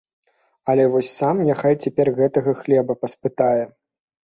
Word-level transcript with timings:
Але 0.71 0.87
вось 0.95 1.11
сам 1.19 1.43
няхай 1.51 1.77
цяпер 1.85 2.11
гэтага 2.19 2.51
хлеба 2.65 2.99
паспытае. 3.03 3.63